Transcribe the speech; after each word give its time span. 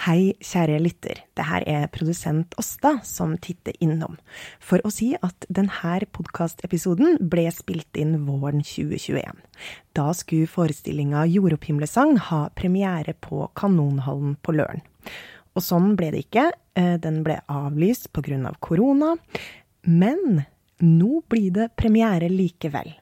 Hei, 0.00 0.32
kjære 0.40 0.78
lytter. 0.80 1.18
Det 1.36 1.44
her 1.44 1.64
er 1.68 1.90
produsent 1.92 2.54
Åsta 2.56 2.94
som 3.04 3.34
titter 3.36 3.74
innom, 3.84 4.14
for 4.56 4.80
å 4.80 4.88
si 4.88 5.10
at 5.12 5.44
denne 5.52 5.98
podkastepisoden 6.16 7.18
ble 7.28 7.44
spilt 7.52 8.00
inn 8.00 8.14
våren 8.24 8.64
2021. 8.64 9.42
Da 9.92 10.06
skulle 10.16 10.48
forestillinga 10.48 11.26
Jordopphimlesang 11.28 12.16
ha 12.30 12.40
premiere 12.56 13.12
på 13.12 13.50
Kanonhallen 13.52 14.38
på 14.40 14.56
Løren. 14.56 14.80
Og 15.52 15.66
sånn 15.68 15.92
ble 16.00 16.14
det 16.14 16.24
ikke. 16.24 16.46
Eh, 16.80 16.96
den 16.96 17.20
ble 17.26 17.36
avlyst 17.52 18.08
pga. 18.16 18.40
Av 18.48 18.56
korona. 18.56 19.18
Men 19.84 20.46
nå 20.80 21.20
blir 21.28 21.52
det 21.52 21.74
premiere 21.76 22.32
likevel 22.32 22.94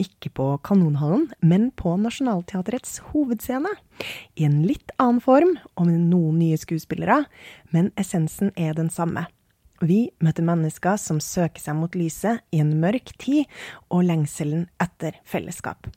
ikke 0.00 0.32
på 0.36 0.46
Kanonhallen, 0.66 1.28
men 1.40 1.68
på 1.76 1.92
Nationaltheatrets 2.00 2.98
hovedscene. 3.10 3.72
I 4.40 4.46
en 4.48 4.62
litt 4.66 4.94
annen 4.98 5.20
form, 5.24 5.56
og 5.76 5.88
med 5.88 6.08
noen 6.10 6.40
nye 6.40 6.58
skuespillere, 6.60 7.24
men 7.74 7.92
essensen 8.00 8.54
er 8.56 8.74
den 8.78 8.90
samme. 8.92 9.26
Vi 9.80 10.10
møter 10.20 10.44
mennesker 10.44 10.98
som 11.00 11.22
søker 11.24 11.62
seg 11.62 11.78
mot 11.78 11.94
lyset 11.96 12.42
i 12.52 12.60
en 12.60 12.74
mørk 12.82 13.14
tid, 13.20 13.48
og 13.88 14.04
lengselen 14.08 14.66
etter 14.82 15.16
fellesskap. 15.24 15.88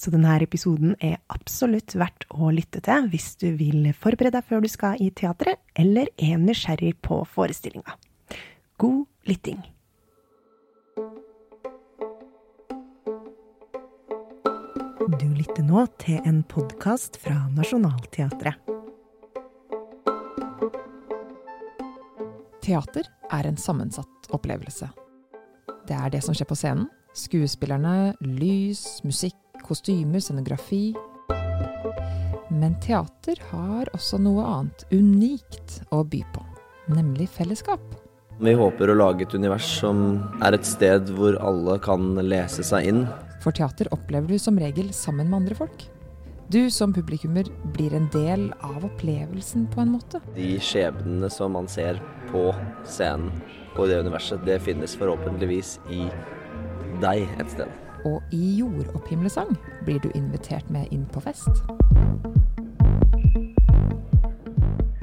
Så 0.00 0.12
denne 0.12 0.36
episoden 0.40 0.94
er 1.04 1.18
absolutt 1.32 1.92
verdt 1.98 2.24
å 2.32 2.52
lytte 2.54 2.80
til 2.84 3.08
hvis 3.12 3.34
du 3.40 3.50
vil 3.58 3.90
forberede 3.96 4.38
deg 4.38 4.48
før 4.48 4.64
du 4.64 4.70
skal 4.72 5.00
i 5.00 5.10
teatret, 5.12 5.60
eller 5.76 6.08
er 6.16 6.40
nysgjerrig 6.40 6.94
på 7.04 7.20
forestillinga. 7.28 7.96
God 8.80 9.04
lytting. 9.28 9.60
Du 15.10 15.26
lytter 15.34 15.64
nå 15.66 15.80
til 15.98 16.20
en 16.22 16.36
podkast 16.46 17.16
fra 17.18 17.34
Nationaltheatret. 17.50 18.54
Teater 22.62 23.08
er 23.34 23.48
en 23.48 23.58
sammensatt 23.58 24.28
opplevelse. 24.30 24.86
Det 25.88 25.96
er 25.96 26.12
det 26.14 26.20
som 26.22 26.36
skjer 26.36 26.46
på 26.46 26.58
scenen. 26.60 26.86
Skuespillerne, 27.18 28.12
lys, 28.22 29.00
musikk, 29.02 29.40
kostymer, 29.66 30.22
scenografi. 30.22 30.92
Men 32.54 32.76
teater 32.84 33.40
har 33.50 33.90
også 33.96 34.20
noe 34.22 34.44
annet 34.46 34.84
unikt 34.94 35.80
å 35.90 36.04
by 36.06 36.20
på, 36.36 36.44
nemlig 36.94 37.26
fellesskap. 37.34 37.82
Vi 38.38 38.54
håper 38.54 38.92
å 38.92 39.00
lage 39.00 39.26
et 39.26 39.34
univers 39.34 39.66
som 39.80 40.20
er 40.38 40.54
et 40.54 40.70
sted 40.70 41.10
hvor 41.18 41.34
alle 41.42 41.80
kan 41.82 42.14
lese 42.22 42.62
seg 42.70 42.92
inn. 42.92 43.02
For 43.40 43.56
teater 43.56 43.88
opplever 43.94 44.28
du 44.28 44.38
som 44.38 44.58
regel 44.60 44.92
sammen 44.92 45.30
med 45.30 45.42
andre 45.42 45.56
folk. 45.56 45.86
Du 46.50 46.66
som 46.70 46.92
publikummer 46.92 47.46
blir 47.76 47.94
en 47.94 48.08
del 48.10 48.48
av 48.66 48.84
opplevelsen 48.84 49.68
på 49.70 49.84
en 49.84 49.92
måte. 49.94 50.18
De 50.34 50.56
skjebnene 50.58 51.30
som 51.30 51.54
man 51.54 51.68
ser 51.70 52.00
på 52.32 52.48
scenen 52.82 53.30
og 53.76 53.84
i 53.86 53.92
det 53.92 54.00
universet, 54.02 54.42
det 54.44 54.58
finnes 54.64 54.96
forhåpentligvis 54.98 55.76
i 55.94 56.08
deg 57.00 57.22
et 57.38 57.54
sted. 57.54 57.70
Og 58.08 58.34
i 58.34 58.56
jordopphimlesang 58.58 59.54
blir 59.86 60.02
du 60.02 60.10
invitert 60.18 60.66
med 60.74 60.90
inn 60.90 61.06
på 61.14 61.22
fest. 61.22 61.62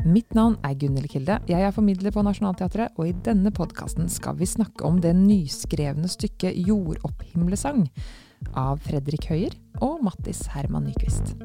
Mitt 0.07 0.35
navn 0.35 0.59
er 0.63 0.75
Gunhild 0.79 1.09
Kilde. 1.11 1.39
Jeg 1.47 1.63
er 1.63 1.73
formidler 1.75 2.13
på 2.15 2.21
Nationaltheatret, 2.23 2.93
og 2.95 3.09
i 3.09 3.15
denne 3.25 3.51
podkasten 3.55 4.07
skal 4.11 4.37
vi 4.39 4.47
snakke 4.47 4.85
om 4.87 5.01
det 5.03 5.15
nyskrevne 5.15 6.07
stykket 6.11 6.55
'Jordopphimlesang' 6.59 7.87
av 8.57 8.81
Fredrik 8.85 9.29
Høyer 9.29 9.53
og 9.85 10.01
Mattis 10.05 10.43
Herman 10.53 10.87
Nyquist. 10.89 11.35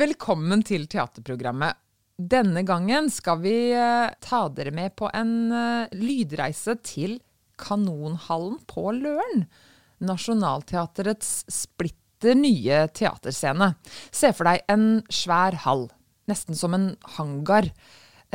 Velkommen 0.00 0.62
til 0.64 0.86
teaterprogrammet. 0.90 1.76
Denne 2.20 2.62
gangen 2.68 3.08
skal 3.12 3.40
vi 3.42 3.54
eh, 3.72 4.12
ta 4.20 4.42
dere 4.52 4.72
med 4.76 4.94
på 4.98 5.08
en 5.16 5.32
eh, 5.56 5.92
lydreise 5.96 6.76
til 6.84 7.16
Kanonhallen 7.60 8.58
på 8.70 8.90
Løren. 8.96 9.46
Nationaltheatrets 10.04 11.32
splitter 11.50 12.36
nye 12.36 12.84
teaterscene. 12.92 13.72
Se 14.12 14.32
for 14.36 14.48
deg 14.48 14.62
en 14.72 15.00
svær 15.12 15.56
hall, 15.64 15.88
nesten 16.28 16.58
som 16.58 16.76
en 16.76 16.92
hangar, 17.16 17.70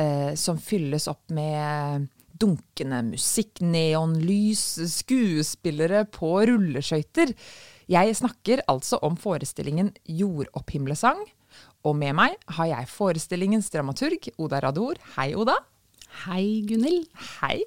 eh, 0.02 0.34
som 0.34 0.58
fylles 0.58 1.06
opp 1.10 1.24
med 1.34 2.10
dunkende 2.40 3.02
musikk, 3.06 3.60
neonlys, 3.64 4.64
skuespillere 4.92 6.04
på 6.12 6.32
rulleskøyter. 6.50 7.32
Jeg 7.90 8.16
snakker 8.18 8.64
altså 8.70 8.98
om 9.06 9.16
forestillingen 9.20 9.92
Jordopphimlesang. 10.10 11.22
Og 11.86 11.94
med 11.96 12.16
meg 12.18 12.34
har 12.58 12.70
jeg 12.72 12.90
forestillingens 12.90 13.70
dramaturg 13.72 14.28
Oda 14.42 14.60
Rador. 14.64 14.98
Hei, 15.16 15.30
Oda. 15.38 15.54
Hei, 16.24 16.62
Gunhild. 16.66 17.06
Hei. 17.40 17.62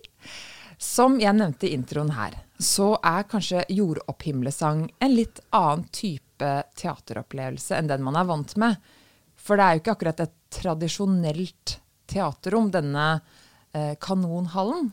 Som 0.80 1.18
jeg 1.20 1.36
nevnte 1.36 1.68
i 1.68 1.74
introen 1.76 2.14
her, 2.16 2.38
så 2.60 2.94
er 3.04 3.28
kanskje 3.28 3.66
Jordopphimlesang 3.72 4.86
en 5.04 5.16
litt 5.16 5.42
annen 5.56 5.86
type 5.96 6.50
teateropplevelse 6.80 7.76
enn 7.76 7.90
den 7.92 8.04
man 8.06 8.16
er 8.20 8.28
vant 8.28 8.56
med. 8.60 8.80
For 9.40 9.60
det 9.60 9.66
er 9.66 9.76
jo 9.76 9.84
ikke 9.84 9.96
akkurat 9.98 10.24
et 10.24 10.36
tradisjonelt 10.56 11.76
teaterrom, 12.10 12.72
denne 12.74 13.20
Kanonhallen. 13.74 14.92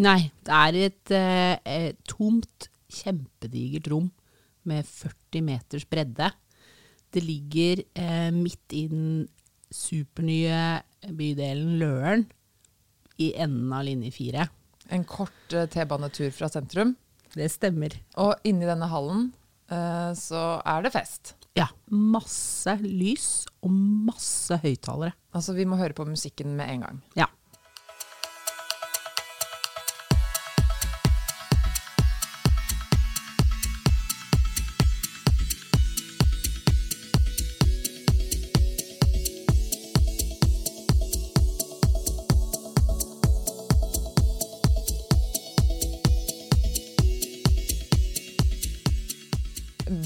Nei, 0.00 0.30
det 0.46 0.56
er 0.56 0.78
et 0.86 1.12
eh, 1.12 1.90
tomt, 2.08 2.70
kjempedigert 2.90 3.90
rom 3.92 4.08
med 4.68 4.86
40 4.86 5.44
meters 5.46 5.84
bredde. 5.88 6.30
Det 7.10 7.22
ligger 7.24 7.82
eh, 7.98 8.30
midt 8.34 8.74
i 8.76 8.86
den 8.90 9.26
supernye 9.70 10.80
bydelen 11.16 11.78
Løren, 11.80 12.26
i 13.20 13.32
enden 13.36 13.72
av 13.76 13.84
linje 13.84 14.12
4. 14.14 14.46
En 14.96 15.04
kort 15.06 15.54
eh, 15.54 15.68
T-banetur 15.70 16.32
fra 16.34 16.48
sentrum. 16.50 16.94
Det 17.34 17.50
stemmer. 17.52 17.94
Og 18.18 18.32
inni 18.48 18.66
denne 18.66 18.88
hallen 18.90 19.28
eh, 19.70 20.10
så 20.18 20.44
er 20.64 20.86
det 20.86 20.94
fest. 20.94 21.34
Ja. 21.58 21.68
Masse 21.90 22.76
lys 22.82 23.44
og 23.60 23.74
masse 24.08 24.56
høyttalere. 24.62 25.12
Altså, 25.36 25.54
vi 25.58 25.66
må 25.68 25.78
høre 25.78 25.96
på 25.96 26.06
musikken 26.08 26.56
med 26.58 26.72
en 26.72 26.86
gang. 26.86 27.02
Ja. 27.18 27.28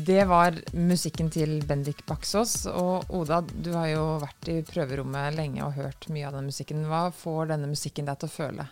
Det 0.04 0.24
var 0.28 0.56
musikken 0.76 1.30
til 1.32 1.62
Bendik 1.64 2.02
Baksås. 2.04 2.66
Og 2.68 3.06
Oda, 3.14 3.38
du 3.40 3.70
har 3.72 3.86
jo 3.88 4.02
vært 4.20 4.48
i 4.52 4.56
prøverommet 4.66 5.36
lenge 5.36 5.62
og 5.64 5.78
hørt 5.78 6.08
mye 6.12 6.26
av 6.28 6.34
den 6.36 6.50
musikken. 6.50 6.82
Hva 6.90 7.06
får 7.14 7.52
denne 7.54 7.70
musikken 7.70 8.08
deg 8.08 8.18
til 8.20 8.28
å 8.28 8.34
føle? 8.34 8.66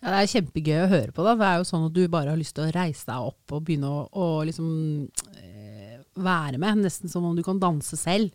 Ja, 0.00 0.08
det 0.08 0.16
er 0.18 0.32
kjempegøy 0.32 0.80
å 0.80 0.90
høre 0.90 1.14
på. 1.14 1.22
Da. 1.26 1.36
Det 1.38 1.46
er 1.46 1.60
jo 1.60 1.68
sånn 1.68 1.86
at 1.86 1.94
du 1.94 2.02
bare 2.10 2.32
har 2.32 2.40
lyst 2.40 2.56
til 2.56 2.66
å 2.66 2.74
reise 2.74 3.06
deg 3.06 3.28
opp 3.28 3.54
og 3.54 3.62
begynne 3.68 3.92
å, 3.92 4.00
å 4.10 4.26
liksom 4.48 4.72
eh, 5.38 6.00
være 6.26 6.58
med. 6.64 6.82
Nesten 6.88 7.12
som 7.12 7.28
om 7.28 7.38
du 7.38 7.44
kan 7.46 7.62
danse 7.62 7.98
selv. 8.00 8.34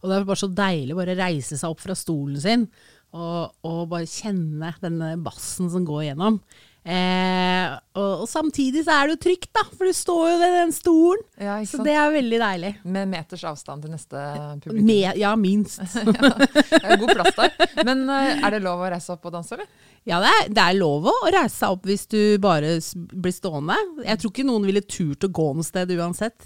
Og 0.00 0.08
det 0.08 0.16
er 0.16 0.28
bare 0.30 0.44
så 0.46 0.52
deilig 0.52 0.96
å 0.96 1.08
reise 1.10 1.58
seg 1.58 1.74
opp 1.74 1.82
fra 1.82 1.96
stolen 1.98 2.40
sin 2.40 2.68
og, 3.16 3.52
og 3.66 3.84
bare 3.90 4.08
kjenne 4.08 4.72
denne 4.82 5.12
bassen 5.24 5.68
som 5.72 5.84
går 5.88 6.08
gjennom. 6.10 6.40
Eh, 6.86 7.72
og, 7.98 8.20
og, 8.22 8.28
samtidig 8.30 8.84
så 8.86 8.94
er 8.94 9.08
det 9.08 9.16
jo 9.16 9.22
trygt, 9.24 9.48
da, 9.56 9.64
for 9.72 9.88
du 9.88 9.94
står 9.96 10.28
jo 10.30 10.34
ved 10.38 10.52
den 10.54 10.74
stolen. 10.74 11.24
Ja, 11.42 11.56
så 11.66 11.82
det 11.82 11.96
er 11.98 12.12
veldig 12.14 12.38
deilig. 12.38 12.70
Med 12.94 13.10
meters 13.10 13.42
avstand 13.48 13.82
til 13.82 13.94
neste 13.96 14.22
publikum. 14.62 14.86
Med, 14.86 15.18
ja, 15.18 15.32
minst. 15.40 15.82
ja, 15.96 16.04
det 16.06 16.84
er 16.84 17.02
god 17.02 17.10
plass 17.10 17.40
der. 17.40 17.74
Men 17.88 18.04
uh, 18.06 18.36
er 18.38 18.54
det 18.54 18.62
lov 18.62 18.84
å 18.86 18.92
reise 18.94 19.16
opp 19.16 19.26
og 19.26 19.34
danse, 19.34 19.58
eller? 19.58 19.90
Ja, 20.06 20.20
det 20.22 20.30
er, 20.30 20.52
det 20.54 20.62
er, 20.62 20.78
lov 20.78 21.10
å 21.10 21.16
reise 21.24 21.56
seg 21.56 21.74
opp 21.74 21.90
hvis 21.90 22.06
du 22.12 22.20
bare 22.42 22.76
blir 22.94 23.34
stående. 23.34 23.80
Jeg 24.06 24.22
tror 24.22 24.36
ikke 24.36 24.46
noen 24.46 24.70
ville 24.70 24.86
turt 24.86 25.26
å 25.26 25.34
gå 25.40 25.50
noe 25.58 25.66
sted 25.66 25.90
uansett. 25.96 26.38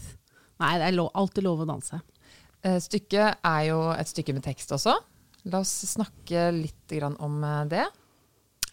Nei, 0.65 0.75
det 0.81 0.89
er 0.89 0.97
lov, 0.97 1.13
alltid 1.21 1.45
lov 1.45 1.67
å 1.67 1.69
danse. 1.69 2.01
Uh, 2.65 2.79
stykket 2.81 3.45
er 3.45 3.63
jo 3.69 3.83
et 3.93 4.09
stykke 4.09 4.39
med 4.39 4.49
tekst 4.49 4.73
også. 4.73 4.97
La 5.53 5.61
oss 5.61 5.83
snakke 5.93 6.49
litt 6.57 6.97
om 7.21 7.43
det. 7.69 7.85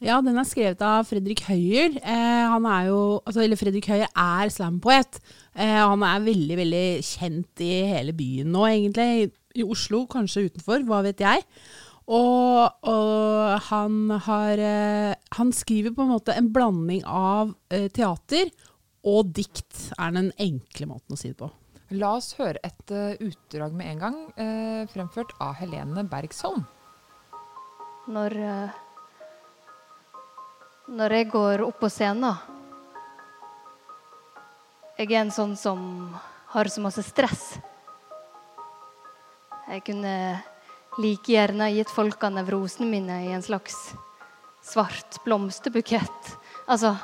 Ja, 0.04 0.20
den 0.22 0.38
er 0.38 0.46
skrevet 0.46 0.82
av 0.86 1.08
Fredrik 1.10 1.42
Høyer. 1.48 1.96
Eh, 1.98 2.46
han 2.52 2.68
er 2.70 2.92
jo, 2.92 3.00
altså, 3.26 3.42
eller 3.42 3.58
Fredrik 3.58 3.88
Høyer 3.90 4.12
er 4.12 4.52
slampoet. 4.54 5.18
Eh, 5.58 5.74
han 5.82 6.06
er 6.06 6.26
veldig 6.28 6.58
veldig 6.60 6.86
kjent 7.08 7.64
i 7.66 7.72
hele 7.90 8.14
byen 8.18 8.52
nå, 8.54 8.68
egentlig. 8.70 9.32
I 9.58 9.66
Oslo, 9.66 10.04
kanskje 10.12 10.46
utenfor, 10.52 10.86
hva 10.86 11.02
vet 11.08 11.26
jeg. 11.26 11.42
Og, 12.08 12.78
og 12.88 13.66
han 13.68 14.14
har 14.24 14.62
eh, 14.64 15.16
Han 15.36 15.50
skriver 15.52 15.92
på 15.92 16.06
en 16.06 16.14
måte 16.14 16.38
en 16.40 16.48
blanding 16.56 17.02
av 17.04 17.52
eh, 17.74 17.90
teater 17.92 18.54
og 19.08 19.34
dikt, 19.36 19.90
er 19.98 20.14
den 20.16 20.30
enkle 20.42 20.88
måten 20.94 21.16
å 21.16 21.20
si 21.20 21.32
det 21.34 21.40
på. 21.42 21.50
La 21.98 22.14
oss 22.18 22.34
høre 22.38 22.60
et 22.68 22.92
eh, 22.94 23.20
utdrag 23.24 23.76
med 23.76 23.92
en 23.94 24.02
gang, 24.04 24.18
eh, 24.40 24.82
fremført 24.92 25.34
av 25.44 25.56
Helene 25.60 26.06
Bergsholm. 26.08 26.66
Når 28.12 28.36
eh, 28.40 28.82
Når 30.88 31.12
jeg 31.18 31.26
går 31.28 31.62
opp 31.66 31.82
på 31.82 31.88
scenen 31.92 32.38
Jeg 34.96 35.10
er 35.10 35.18
en 35.20 35.34
sånn 35.36 35.58
som 35.60 35.82
har 36.54 36.70
så 36.72 36.80
masse 36.80 37.04
stress. 37.04 37.58
Jeg 39.68 39.84
kunne 39.90 40.14
like 40.96 41.34
gjerne 41.34 41.68
gitt 41.76 41.92
folka 41.92 42.32
nevrosene 42.32 42.88
mine 42.88 43.20
i 43.26 43.34
en 43.36 43.44
slags 43.44 43.76
svart 44.64 45.20
blomsterbukett. 45.28 46.32
Altså 46.72 46.96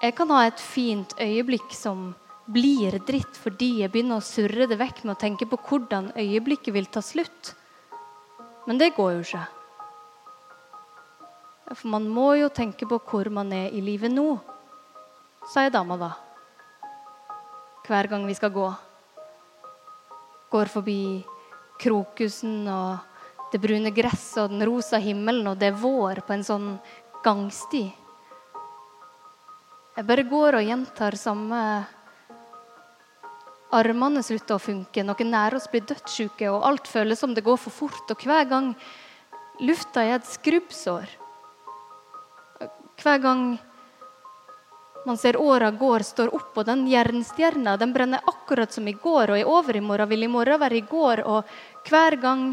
Jeg 0.00 0.16
kan 0.16 0.32
ha 0.32 0.46
et 0.48 0.64
fint 0.64 1.12
øyeblikk 1.20 1.76
som 1.76 2.14
blir 2.48 3.02
dritt 3.04 3.36
fordi 3.36 3.82
jeg 3.82 3.92
begynner 3.92 4.16
å 4.16 4.24
surre 4.24 4.64
det 4.64 4.80
vekk 4.80 5.04
med 5.04 5.18
å 5.18 5.22
tenke 5.28 5.44
på 5.44 5.60
hvordan 5.68 6.14
øyeblikket 6.16 6.72
vil 6.72 6.88
ta 6.88 7.04
slutt. 7.04 7.52
Men 8.64 8.80
det 8.80 8.94
går 8.96 9.18
jo 9.18 9.24
ikke. 9.28 9.46
For 11.70 11.86
man 11.92 12.08
må 12.10 12.32
jo 12.34 12.48
tenke 12.50 12.88
på 12.88 12.98
hvor 13.06 13.30
man 13.30 13.52
er 13.54 13.70
i 13.70 13.80
livet 13.84 14.10
nå, 14.10 14.34
sier 15.52 15.70
dama 15.70 15.98
da. 16.00 16.08
Hver 17.86 18.08
gang 18.10 18.26
vi 18.26 18.34
skal 18.34 18.50
gå. 18.54 18.66
Går 20.50 20.70
forbi 20.72 21.02
krokusen 21.80 22.66
og 22.70 23.52
det 23.52 23.60
brune 23.62 23.92
gresset 23.94 24.42
og 24.44 24.50
den 24.52 24.66
rosa 24.66 24.98
himmelen, 25.02 25.46
og 25.46 25.58
det 25.58 25.70
er 25.70 25.78
vår 25.78 26.22
på 26.26 26.34
en 26.34 26.44
sånn 26.46 26.68
gangsti. 27.22 27.84
Jeg 29.94 30.06
bare 30.10 30.26
går 30.26 30.58
og 30.58 30.66
gjentar 30.66 31.18
samme 31.18 31.62
Armene 33.70 34.22
slutter 34.26 34.56
å 34.56 34.62
funke, 34.62 35.04
noen 35.06 35.28
nære 35.30 35.60
oss 35.60 35.68
blir 35.70 35.84
dødssyke, 35.86 36.48
og 36.50 36.64
alt 36.66 36.90
føles 36.90 37.20
som 37.22 37.34
det 37.36 37.46
går 37.46 37.58
for 37.62 37.70
fort. 37.70 38.10
Og 38.10 38.26
hver 38.26 38.48
gang 38.50 38.72
lufta 39.62 40.02
er 40.02 40.16
et 40.18 40.26
skrubbsår 40.26 41.19
Hver 43.00 43.18
gang 43.22 43.44
man 45.06 45.16
ser 45.16 45.38
åra 45.40 45.70
går, 45.70 46.04
står 46.04 46.34
opp, 46.36 46.52
og 46.60 46.66
den 46.68 46.84
jernstjerna 46.90 47.76
den 47.80 47.94
brenner 47.94 48.24
akkurat 48.28 48.72
som 48.72 48.88
i 48.88 48.92
går, 48.92 49.32
og 49.32 49.40
i 49.40 49.46
overmorgen 49.48 50.10
vil 50.10 50.26
i 50.26 50.30
morgen 50.30 50.60
være 50.60 50.80
i 50.80 50.84
går, 50.88 51.24
og 51.24 51.88
hver 51.88 52.20
gang 52.20 52.44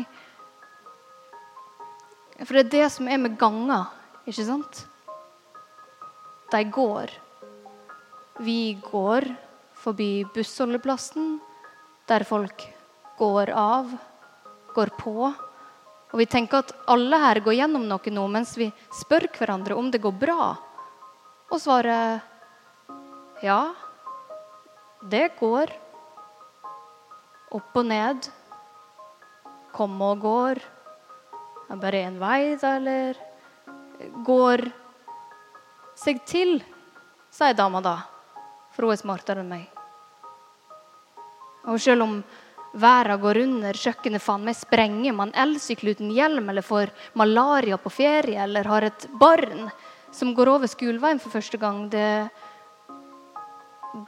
For 2.38 2.54
det 2.54 2.68
er 2.68 2.70
det 2.70 2.88
som 2.94 3.08
er 3.10 3.18
med 3.18 3.34
ganger, 3.34 3.88
ikke 4.30 4.44
sant? 4.46 4.84
De 6.54 6.60
går. 6.70 7.10
Vi 8.46 8.78
går 8.92 9.26
forbi 9.74 10.22
bussholdeplassen, 10.36 11.40
der 12.08 12.24
folk 12.30 12.62
går 13.18 13.50
av, 13.58 13.90
går 14.76 14.94
på. 15.00 15.32
Og 16.14 16.22
vi 16.22 16.28
tenker 16.30 16.64
at 16.64 16.72
alle 16.88 17.20
her 17.20 17.42
går 17.44 17.58
gjennom 17.58 17.84
noe 17.88 18.14
nå, 18.14 18.24
mens 18.32 18.56
vi 18.58 18.70
spør 18.96 19.28
hverandre 19.36 19.76
om 19.76 19.92
det 19.92 20.02
går 20.04 20.16
bra. 20.16 20.54
Og 21.52 21.60
svaret 21.60 22.24
ja, 23.44 23.74
det 25.04 25.30
går. 25.40 25.72
Opp 27.58 27.78
og 27.80 27.86
ned. 27.88 28.28
Komme 29.76 30.12
og 30.14 30.24
går. 30.24 30.64
Det 31.68 31.76
Er 31.76 31.80
bare 31.82 32.04
én 32.08 32.20
vei, 32.20 32.56
da, 32.56 32.76
eller? 32.80 33.18
Går 34.24 34.64
seg 36.00 36.22
til, 36.30 36.62
sier 37.34 37.56
dama 37.58 37.82
da. 37.84 37.98
For 38.72 38.88
hun 38.88 38.96
er 38.96 39.02
smartere 39.02 39.44
enn 39.44 39.52
meg. 39.52 39.66
Og 41.68 41.82
selv 41.84 42.06
om 42.06 42.14
verden 42.78 43.22
går 43.22 43.38
under, 43.44 43.78
kjøkkenet 43.78 44.24
faen 44.24 44.46
meg 44.46 44.58
sprenger, 44.58 45.16
man 45.18 45.34
elsykler 45.36 45.98
uten 45.98 46.12
hjelm 46.14 46.50
eller 46.50 46.66
får 46.66 46.94
malaria 47.18 47.78
på 47.82 47.92
ferie 47.94 48.44
eller 48.44 48.70
har 48.70 48.88
et 48.88 49.08
barn 49.20 49.70
som 50.14 50.34
går 50.34 50.50
over 50.54 50.70
skoleveien 50.70 51.20
for 51.22 51.34
første 51.34 51.60
gang, 51.62 51.88
det 51.90 52.30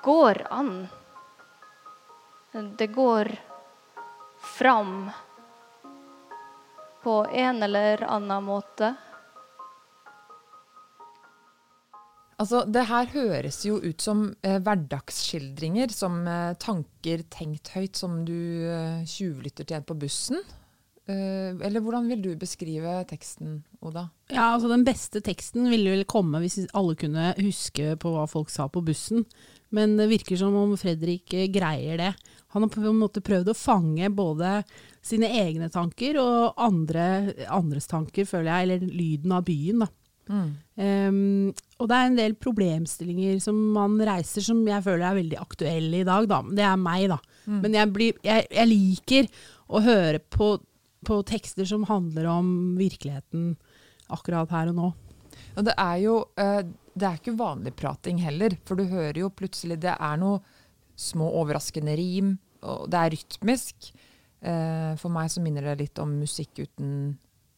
går 0.05 0.41
an. 0.49 0.87
Det 2.51 2.87
går 2.87 3.29
fram 4.57 5.09
på 7.03 7.25
en 7.33 7.63
eller 7.63 8.03
annen 8.03 8.43
måte. 8.43 8.93
Altså, 12.39 12.63
det 12.71 12.85
her 12.87 13.09
høres 13.11 13.59
jo 13.67 13.81
ut 13.83 13.99
som 13.99 14.29
eh, 14.47 14.61
hverdagsskildringer, 14.63 15.91
som 15.91 16.21
eh, 16.23 16.53
tanker 16.61 17.25
tenkt 17.27 17.73
høyt 17.75 17.99
som 17.99 18.21
du 18.27 18.63
eh, 18.63 19.03
tjuvlytter 19.03 19.67
til 19.67 19.79
en 19.81 19.87
på 19.87 19.97
bussen. 19.99 20.39
Eh, 21.09 21.51
eller 21.65 21.81
hvordan 21.83 22.07
vil 22.11 22.21
du 22.23 22.29
beskrive 22.39 23.01
teksten, 23.09 23.63
Oda? 23.81 24.07
Ja, 24.31 24.53
altså 24.53 24.69
Den 24.71 24.85
beste 24.87 25.23
teksten 25.25 25.67
ville 25.71 25.95
vel 25.95 26.07
komme 26.07 26.41
hvis 26.43 26.61
alle 26.77 26.95
kunne 26.99 27.31
huske 27.39 27.95
på 27.99 28.13
hva 28.13 28.27
folk 28.29 28.53
sa 28.53 28.69
på 28.71 28.83
bussen. 28.87 29.25
Men 29.75 29.97
det 29.99 30.07
virker 30.09 30.37
som 30.39 30.55
om 30.57 30.75
Fredrik 30.79 31.33
eh, 31.35 31.49
greier 31.51 31.99
det. 31.99 32.13
Han 32.55 32.65
har 32.65 32.71
på 32.73 32.81
en 32.81 33.01
måte 33.01 33.25
prøvd 33.25 33.51
å 33.51 33.57
fange 33.57 34.07
både 34.13 34.61
sine 35.05 35.27
egne 35.41 35.67
tanker 35.73 36.17
og 36.21 36.55
andre, 36.61 37.33
andres 37.51 37.89
tanker, 37.89 38.29
føler 38.29 38.53
jeg. 38.53 38.67
Eller 38.67 38.93
lyden 39.01 39.35
av 39.35 39.43
byen, 39.49 39.83
da. 39.83 39.91
Um, 40.29 41.49
og 41.81 41.89
det 41.89 41.97
er 41.97 42.07
en 42.09 42.17
del 42.19 42.35
problemstillinger 42.37 43.39
som 43.43 43.57
man 43.75 43.97
reiser 44.05 44.45
som 44.45 44.61
jeg 44.67 44.85
føler 44.85 45.07
er 45.07 45.19
veldig 45.19 45.39
aktuelle 45.41 46.01
i 46.01 46.07
dag. 46.07 46.27
Da. 46.29 46.41
Det 46.59 46.65
er 46.65 46.81
meg, 46.81 47.07
da. 47.11 47.19
Men 47.49 47.77
jeg, 47.79 47.91
blir, 47.95 48.19
jeg, 48.25 48.45
jeg 48.53 48.69
liker 48.69 49.29
å 49.73 49.81
høre 49.85 50.21
på, 50.21 50.51
på 51.05 51.21
tekster 51.29 51.65
som 51.69 51.87
handler 51.89 52.29
om 52.29 52.51
virkeligheten 52.77 53.55
akkurat 54.13 54.51
her 54.53 54.71
og 54.71 54.77
nå. 54.77 54.91
Og 55.57 55.65
det 55.65 55.73
er 55.81 55.97
jo 56.03 56.19
eh, 56.39 56.61
det 56.99 57.07
er 57.07 57.19
ikke 57.19 57.37
vanlig 57.39 57.73
prating 57.79 58.19
heller, 58.23 58.55
for 58.67 58.79
du 58.79 58.89
hører 58.89 59.21
jo 59.21 59.31
plutselig 59.31 59.79
Det 59.81 59.95
er 59.95 60.19
noe 60.19 60.41
små 60.99 61.29
overraskende 61.39 61.95
rim, 61.95 62.33
og 62.67 62.89
det 62.91 62.99
er 62.99 63.13
rytmisk. 63.15 63.91
Eh, 64.39 64.91
for 64.99 65.13
meg 65.13 65.31
så 65.31 65.43
minner 65.43 65.69
det 65.69 65.77
litt 65.85 66.01
om 66.03 66.17
musikk 66.19 66.59
uten 66.59 66.91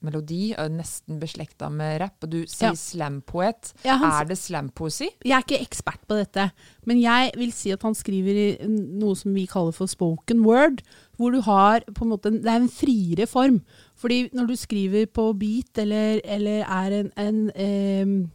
melodi, 0.02 0.52
og 0.58 0.72
nesten 0.74 1.20
beslekta 1.22 1.70
med 1.72 2.00
rapp. 2.02 2.24
Og 2.24 2.30
du 2.34 2.40
sier 2.46 2.72
Ja. 2.72 2.74
slampoet. 2.80 3.74
Ja, 3.86 3.98
er 4.22 4.26
det 4.26 4.38
slampoesi? 4.38 5.10
Jeg 5.24 5.32
er 5.38 5.44
ikke 5.46 5.62
ekspert 5.62 6.02
på 6.08 6.18
dette, 6.18 6.52
men 6.86 7.00
jeg 7.02 7.32
vil 7.38 7.52
si 7.52 7.72
at 7.72 7.82
han 7.84 7.94
skriver 7.94 8.42
i 8.42 8.68
noe 8.68 9.16
som 9.16 9.34
vi 9.34 9.46
kaller 9.48 9.72
for 9.74 9.88
spoken 9.88 10.44
word, 10.46 10.82
hvor 11.18 11.32
du 11.32 11.42
har 11.42 11.82
på 11.94 12.02
en 12.06 12.10
måte, 12.16 12.32
Det 12.42 12.46
er 12.50 12.62
en 12.62 12.70
friere 12.70 13.28
form. 13.28 13.62
Fordi 13.96 14.30
når 14.34 14.48
du 14.48 14.56
skriver 14.56 15.06
på 15.06 15.34
beat 15.38 15.78
eller, 15.78 16.22
eller 16.26 16.64
er 16.66 16.92
en, 17.00 17.12
en 17.16 18.32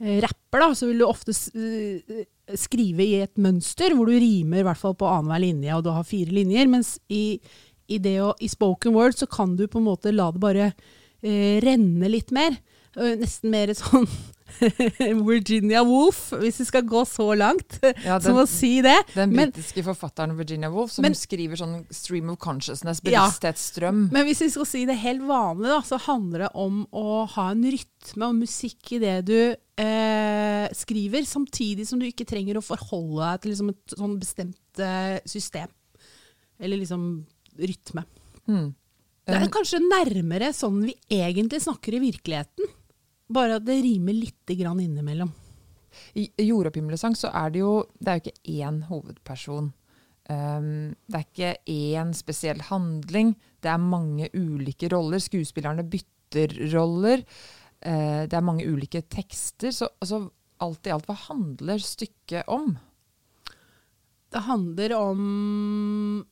eh, 0.00 0.20
rapper, 0.22 0.60
da, 0.60 0.68
så 0.74 0.86
vil 0.86 0.98
du 1.02 1.06
ofte 1.08 1.30
eh, 1.34 2.24
skrive 2.54 3.02
i 3.04 3.14
et 3.24 3.34
mønster, 3.40 3.94
hvor 3.96 4.06
du 4.06 4.12
rimer 4.20 4.60
i 4.60 4.66
hvert 4.66 4.78
fall 4.80 4.94
på 4.94 5.08
annenhver 5.08 5.40
linje, 5.46 5.74
og 5.76 5.84
du 5.86 5.90
har 5.94 6.04
fire 6.06 6.30
linjer. 6.34 6.68
Mens 6.70 6.98
i, 7.08 7.40
i, 7.88 7.98
det 7.98 8.16
å, 8.24 8.32
i 8.40 8.48
spoken 8.48 8.94
word 8.96 9.16
så 9.18 9.26
kan 9.30 9.56
du 9.56 9.66
på 9.68 9.78
en 9.82 9.88
måte 9.90 10.12
la 10.14 10.30
det 10.32 10.40
bare 10.42 10.70
eh, 11.22 11.60
renne 11.64 12.08
litt 12.08 12.30
mer. 12.34 12.56
Eh, 12.96 13.16
nesten 13.20 13.50
mer 13.50 13.72
sånn 13.74 14.06
Virginia 15.26 15.80
Woolf, 15.82 16.28
hvis 16.38 16.60
vi 16.60 16.66
skal 16.68 16.84
gå 16.86 17.00
så 17.08 17.24
langt 17.34 17.78
Ja, 18.04 18.20
som 18.22 18.36
å 18.38 18.44
si 18.48 18.76
det. 18.84 18.94
Den 19.14 19.32
Men, 19.34 19.50
britiske 19.50 19.82
forfatteren 19.86 20.36
Virginia 20.38 20.70
Woolf, 20.70 20.92
som 20.94 21.02
Men- 21.02 21.16
skriver 21.18 21.58
sånn 21.58 21.80
stream 21.90 22.30
of 22.30 22.38
consciousness, 22.38 23.00
Ja. 23.04 23.26
men 23.90 24.26
hvis 24.28 24.44
vi 24.44 24.50
skal 24.54 24.68
si 24.68 24.84
det 24.86 24.94
helt 25.02 25.24
vanlig, 25.26 25.68
da, 25.72 25.80
så 25.82 25.98
handler 26.06 26.46
det 26.46 26.50
om 26.54 26.84
å 26.92 27.26
ha 27.34 27.50
en 27.50 27.64
rytme 27.66 28.28
og 28.30 28.38
musikk 28.44 28.92
i 28.94 29.02
det 29.02 29.16
du 29.26 29.38
eh, 29.80 30.68
skriver, 30.72 31.26
samtidig 31.26 31.86
som 31.88 31.98
du 31.98 32.06
ikke 32.06 32.26
trenger 32.28 32.58
å 32.60 32.64
forholde 32.64 33.24
deg 33.32 33.42
til 33.42 33.54
liksom 33.56 33.72
et 33.74 33.96
sånn 33.98 34.18
bestemt 34.22 34.78
eh, 34.84 35.18
system. 35.26 35.66
Eller 36.62 36.78
liksom 36.78 37.24
rytme. 37.58 38.04
Mm. 38.48 38.72
Det 39.24 39.36
er 39.38 39.52
kanskje 39.52 39.80
nærmere 39.80 40.50
sånn 40.52 40.82
vi 40.84 40.94
egentlig 41.16 41.62
snakker 41.64 41.96
i 41.96 42.02
virkeligheten. 42.02 42.68
Bare 43.32 43.56
at 43.56 43.64
det 43.64 43.78
rimer 43.80 44.16
lite 44.16 44.56
grann 44.58 44.82
innimellom. 44.84 45.30
I 46.18 46.26
Jordopphimmelesang 46.42 47.14
så 47.16 47.30
er 47.32 47.52
det 47.54 47.60
jo 47.62 47.74
Det 47.98 48.10
er 48.10 48.18
jo 48.18 48.24
ikke 48.24 48.60
én 48.66 48.82
hovedperson. 48.88 49.72
Um, 50.24 50.94
det 51.06 51.18
er 51.18 51.26
ikke 51.26 51.50
én 51.70 52.14
spesiell 52.16 52.60
handling. 52.68 53.34
Det 53.60 53.70
er 53.70 53.80
mange 53.80 54.28
ulike 54.34 54.88
roller. 54.92 55.22
Skuespillerne 55.22 55.84
bytter 55.88 56.56
roller. 56.74 57.24
Uh, 57.84 58.24
det 58.28 58.32
er 58.36 58.44
mange 58.44 58.66
ulike 58.66 59.04
tekster. 59.08 59.72
Så 59.72 59.88
altså, 60.00 60.26
alt 60.64 60.86
i 60.86 60.92
alt, 60.94 61.08
hva 61.08 61.16
handler 61.28 61.80
stykket 61.80 62.48
om? 62.48 62.74
Det 64.34 64.42
handler 64.48 64.96
om 64.98 66.24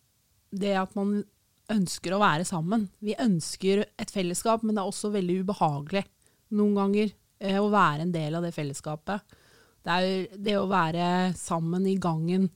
det 0.52 0.74
at 0.78 0.96
man 0.98 1.22
ønsker 1.72 2.14
å 2.14 2.20
være 2.22 2.46
sammen. 2.46 2.88
Vi 3.00 3.16
ønsker 3.20 3.86
et 4.00 4.12
fellesskap, 4.12 4.64
men 4.64 4.76
det 4.76 4.82
er 4.82 4.90
også 4.90 5.12
veldig 5.14 5.42
ubehagelig 5.44 6.04
noen 6.52 6.74
ganger 6.76 7.12
eh, 7.40 7.58
å 7.60 7.70
være 7.72 8.06
en 8.06 8.12
del 8.14 8.36
av 8.36 8.44
det 8.44 8.52
fellesskapet. 8.56 9.38
Det 9.82 9.94
er 9.94 10.36
det 10.36 10.58
å 10.60 10.68
være 10.70 11.32
sammen 11.38 11.86
i 11.90 11.96
gangen, 12.00 12.50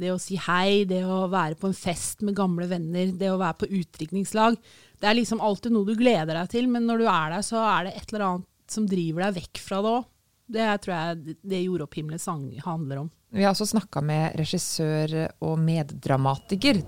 det 0.00 0.12
å 0.14 0.20
si 0.22 0.38
hei, 0.40 0.84
det 0.88 1.02
å 1.04 1.26
være 1.32 1.58
på 1.60 1.68
en 1.68 1.76
fest 1.76 2.22
med 2.24 2.36
gamle 2.38 2.68
venner, 2.70 3.10
det 3.16 3.32
å 3.32 3.40
være 3.40 3.58
på 3.60 3.70
utdrikningslag. 3.80 4.56
Det 5.00 5.08
er 5.08 5.18
liksom 5.18 5.42
alltid 5.44 5.74
noe 5.74 5.88
du 5.88 5.96
gleder 5.98 6.36
deg 6.36 6.52
til, 6.52 6.70
men 6.72 6.86
når 6.88 7.02
du 7.02 7.08
er 7.10 7.34
der, 7.34 7.44
så 7.44 7.64
er 7.66 7.88
det 7.88 7.96
et 7.98 8.14
eller 8.14 8.26
annet 8.28 8.48
som 8.70 8.86
driver 8.88 9.26
deg 9.26 9.40
vekk 9.40 9.62
fra 9.64 9.80
det 9.82 9.94
òg. 9.98 10.08
Det 10.50 10.68
tror 10.82 10.94
jeg 10.94 11.36
det 11.46 11.62
Jord 11.62 11.84
opp 11.84 11.96
himmelens 11.98 12.24
sang 12.26 12.46
handler 12.64 13.04
om. 13.04 13.10
Vi 13.30 13.44
har 13.44 13.52
også 13.52 13.68
snakka 13.70 14.00
med 14.02 14.34
regissør 14.40 15.12
og 15.46 15.52
meddramatiker 15.62 16.80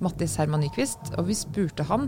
Mattis 0.00 0.38
Herman 0.40 0.62
Nyquist, 0.64 1.10
og 1.20 1.26
vi 1.28 1.36
spurte 1.36 1.84
han 1.90 2.06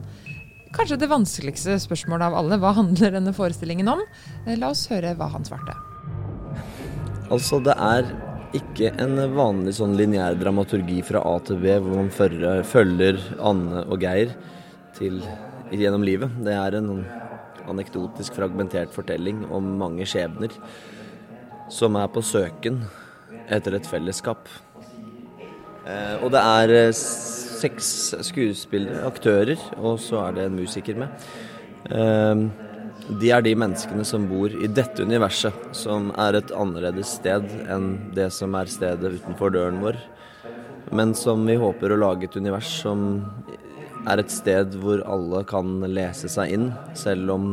kanskje 0.73 0.97
det 1.03 1.11
vanskeligste 1.11 1.77
spørsmålet 1.83 2.31
av 2.31 2.37
alle. 2.39 2.57
Hva 2.63 2.71
handler 2.79 3.13
denne 3.19 3.35
forestillingen 3.37 3.91
om? 3.93 4.01
Eh, 4.47 4.57
la 4.57 4.71
oss 4.73 4.87
høre 4.89 5.13
hva 5.19 5.29
han 5.35 5.45
svarte. 5.45 5.77
Altså, 7.29 7.61
det 7.61 7.77
er 7.77 8.09
ikke 8.57 8.95
en 9.01 9.21
vanlig 9.37 9.77
sånn 9.77 9.99
lineær 10.01 10.41
dramaturgi 10.41 11.03
fra 11.05 11.21
A 11.29 11.37
til 11.45 11.61
B, 11.61 11.77
hvor 11.85 12.01
man 12.01 12.09
følger, 12.13 13.21
Anne 13.45 13.85
og 13.85 14.01
Geir 14.01 14.33
til, 14.97 15.21
gjennom 15.69 16.09
livet. 16.09 16.33
Det 16.49 16.57
er 16.57 16.81
en 16.81 17.05
anekdotisk 17.69 18.41
fragmentert 18.41 18.97
fortelling 18.97 19.45
om 19.53 19.75
mange 19.85 20.09
skjebner 20.09 20.57
som 21.73 22.01
er 22.01 22.09
på 22.13 22.25
søken 22.25 22.83
etter 23.53 23.77
et 23.77 23.89
fellesskap. 23.89 24.51
Eh, 25.83 26.17
og 26.23 26.31
det 26.35 26.43
er 26.43 26.75
eh, 26.77 26.93
seks 26.95 27.87
skuespillere, 28.29 29.03
aktører, 29.09 29.59
og 29.79 29.99
så 30.03 30.21
er 30.27 30.37
det 30.37 30.47
en 30.47 30.61
musiker 30.61 30.99
med. 31.03 31.27
Eh, 31.91 32.45
de 33.19 33.33
er 33.35 33.43
de 33.43 33.55
menneskene 33.59 34.05
som 34.07 34.29
bor 34.31 34.53
i 34.55 34.71
dette 34.71 35.03
universet, 35.03 35.57
som 35.75 36.13
er 36.23 36.39
et 36.39 36.55
annerledes 36.55 37.17
sted 37.19 37.49
enn 37.67 37.97
det 38.15 38.29
som 38.35 38.55
er 38.55 38.71
stedet 38.71 39.19
utenfor 39.19 39.55
døren 39.55 39.83
vår. 39.83 39.99
Men 40.95 41.15
som 41.19 41.43
vi 41.49 41.59
håper 41.59 41.95
å 41.95 41.99
lage 41.99 42.29
et 42.29 42.39
univers 42.39 42.69
som 42.83 43.25
er 44.07 44.23
et 44.23 44.33
sted 44.35 44.77
hvor 44.83 45.03
alle 45.07 45.43
kan 45.49 45.81
lese 45.91 46.31
seg 46.31 46.55
inn, 46.55 46.71
selv 46.99 47.35
om 47.35 47.49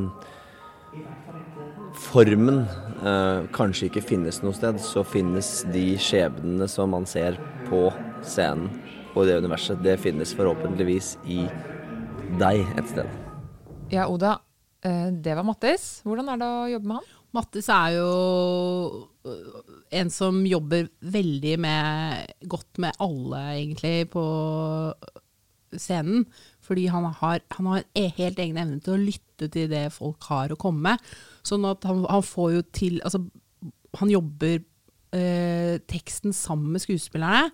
formen 2.09 2.63
eh, 3.03 3.47
kanskje 3.55 3.89
ikke 3.89 4.05
finnes 4.05 4.41
noe 4.43 4.55
sted, 4.57 4.79
så 4.83 5.03
finnes 5.07 5.63
de 5.73 5.91
skjebnene 6.01 6.67
som 6.71 6.91
man 6.95 7.07
ser 7.09 7.39
på 7.69 7.87
scenen 8.25 8.69
og 9.15 9.25
i 9.25 9.29
det 9.29 9.39
universet, 9.41 9.81
det 9.83 9.97
finnes 10.01 10.33
forhåpentligvis 10.37 11.15
i 11.29 11.41
deg 12.39 12.61
et 12.77 12.91
sted. 12.91 13.09
Ja, 13.91 14.05
Oda, 14.07 14.37
eh, 14.85 15.09
det 15.11 15.33
var 15.35 15.47
Mattis. 15.47 16.01
Hvordan 16.05 16.29
er 16.29 16.41
det 16.41 16.49
å 16.49 16.67
jobbe 16.75 16.91
med 16.91 16.99
han? 16.99 17.15
Mattis 17.35 17.69
er 17.73 17.95
jo 17.97 18.11
øh, 19.27 19.57
en 19.99 20.09
som 20.13 20.39
jobber 20.45 20.89
veldig 21.01 21.55
med, 21.61 22.31
godt 22.49 22.81
med 22.81 23.01
alle, 23.01 23.41
egentlig, 23.57 24.09
på 24.13 24.23
scenen. 25.77 26.23
Fordi 26.69 26.85
han 26.93 27.09
har, 27.09 27.43
han 27.57 27.69
har 27.73 27.83
en 27.83 28.15
helt 28.19 28.39
egen 28.39 28.61
evne 28.61 28.79
til 28.85 28.95
å 28.95 29.01
lytte 29.01 29.49
til 29.49 29.69
det 29.71 29.87
folk 29.95 30.29
har 30.29 30.53
å 30.53 30.59
komme 30.59 30.91
med. 30.91 31.11
Sånn 31.47 31.65
at 31.65 31.87
han, 31.89 32.03
han 32.05 32.25
får 32.25 32.51
jo 32.59 32.65
til 32.75 32.99
Altså, 33.07 33.23
han 33.97 34.11
jobber 34.13 34.59
eh, 35.17 35.79
teksten 35.89 36.35
sammen 36.35 36.75
med 36.75 36.83
skuespillerne. 36.83 37.49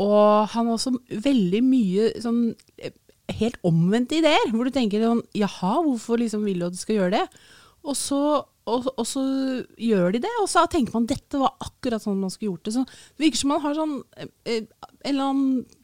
Og 0.00 0.48
han 0.50 0.66
har 0.66 0.76
også 0.76 0.94
veldig 1.22 1.60
mye 1.62 2.10
sånn 2.24 2.48
eh, 2.80 2.94
helt 3.38 3.58
omvendte 3.66 4.18
ideer, 4.18 4.50
hvor 4.52 4.66
du 4.66 4.74
tenker 4.74 5.04
sånn 5.04 5.22
Jaha, 5.36 5.80
hvorfor 5.86 6.20
liksom 6.20 6.46
vil 6.46 6.62
du 6.62 6.68
at 6.68 6.76
du 6.76 6.80
skal 6.80 6.98
gjøre 6.98 7.18
det? 7.18 7.26
Og 7.80 7.96
så, 7.96 8.20
og, 8.68 8.88
og 8.90 9.06
så, 9.08 9.22
gjør 9.80 10.16
de 10.16 10.22
det, 10.24 10.32
og 10.42 10.48
så 10.52 10.66
tenker 10.72 10.96
man 10.96 11.08
dette 11.08 11.40
var 11.40 11.54
akkurat 11.64 12.02
sånn 12.02 12.20
man 12.20 12.32
skulle 12.32 12.52
gjort 12.52 12.66
det. 12.68 12.74
Så 12.76 12.84
det 12.84 13.24
virker 13.24 13.42
som 13.42 13.54
man 13.54 13.62
har 13.64 13.76
sånn 13.78 13.94
eh, 14.16 14.32
eh, 14.44 14.64
en 15.00 15.12
eller 15.14 15.30
annen 15.30 15.79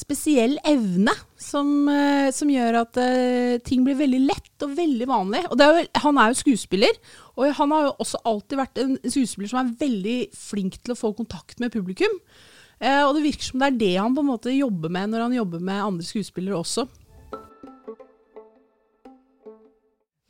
spesiell 0.00 0.56
evne 0.66 1.12
som, 1.40 1.68
eh, 1.88 2.28
som 2.34 2.50
gjør 2.50 2.80
at 2.82 3.00
uh, 3.00 3.56
ting 3.66 3.84
blir 3.86 3.98
veldig 3.98 4.20
lett 4.26 4.64
og 4.64 4.76
veldig 4.78 5.08
vanlig. 5.10 5.42
Og 5.50 5.64
er 5.64 5.80
jo, 5.80 5.88
han 6.04 6.20
er 6.20 6.30
jo 6.30 6.40
skuespiller, 6.40 7.00
og 7.36 7.52
han 7.58 7.74
har 7.74 7.88
jo 7.88 7.96
også 8.04 8.22
alltid 8.30 8.60
vært 8.60 8.80
en 8.82 8.96
skuespiller 9.04 9.52
som 9.52 9.60
er 9.62 9.74
veldig 9.80 10.16
flink 10.36 10.80
til 10.80 10.94
å 10.94 10.98
få 10.98 11.12
kontakt 11.18 11.60
med 11.62 11.74
publikum. 11.74 12.18
Uh, 12.80 13.04
og 13.06 13.14
det 13.16 13.26
virker 13.26 13.50
som 13.50 13.60
det 13.60 13.70
er 13.70 13.80
det 13.80 13.94
han 13.98 14.16
på 14.16 14.24
en 14.24 14.32
måte 14.32 14.56
jobber 14.56 14.92
med 14.92 15.12
når 15.12 15.26
han 15.26 15.38
jobber 15.40 15.64
med 15.70 15.84
andre 15.84 16.08
skuespillere 16.08 16.60
også. 16.60 16.88